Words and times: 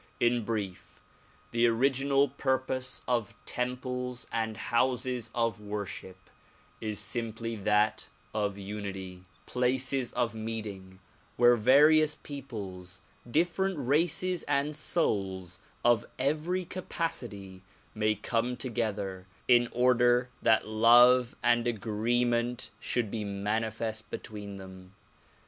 In 0.19 0.43
brief, 0.43 0.99
the 1.51 1.67
original 1.67 2.27
pur 2.29 2.57
pose 2.57 3.03
of 3.07 3.35
temples 3.45 4.25
and 4.31 4.57
houses 4.57 5.29
of 5.35 5.59
worship 5.61 6.17
is 6.79 6.97
simply 6.99 7.55
that 7.57 8.09
of 8.33 8.57
unity; 8.57 9.25
places 9.45 10.11
of 10.13 10.33
meeting 10.33 10.97
where 11.37 11.55
various 11.55 12.15
peoples, 12.15 13.01
different 13.29 13.77
races 13.77 14.41
and 14.47 14.75
souls 14.75 15.59
of 15.85 16.03
every 16.17 16.65
capacity 16.65 17.61
may 17.93 18.15
come 18.15 18.57
together 18.57 19.27
in 19.47 19.69
order 19.71 20.29
that 20.41 20.67
love 20.67 21.35
and 21.43 21.67
agree 21.67 22.25
ment 22.25 22.71
should 22.79 23.11
be 23.11 23.23
manifest 23.23 24.09
between 24.09 24.57
them. 24.57 24.93